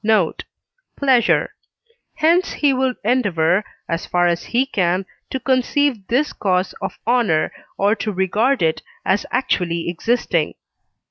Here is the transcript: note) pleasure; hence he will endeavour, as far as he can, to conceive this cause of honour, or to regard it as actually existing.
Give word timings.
note) 0.03 0.43
pleasure; 0.97 1.53
hence 2.15 2.53
he 2.53 2.73
will 2.73 2.91
endeavour, 3.05 3.63
as 3.87 4.03
far 4.03 4.25
as 4.25 4.45
he 4.45 4.65
can, 4.65 5.05
to 5.29 5.39
conceive 5.39 6.07
this 6.07 6.33
cause 6.33 6.73
of 6.81 6.97
honour, 7.05 7.51
or 7.77 7.93
to 7.95 8.11
regard 8.11 8.63
it 8.63 8.81
as 9.05 9.23
actually 9.31 9.87
existing. 9.87 10.51